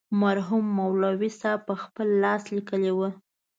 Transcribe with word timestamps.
مرحوم 0.21 0.65
مولوي 0.77 1.29
صاحب 1.39 1.59
پخپل 1.69 2.07
لاس 2.23 2.43
لیکلې 2.55 2.91
وه. 2.97 3.09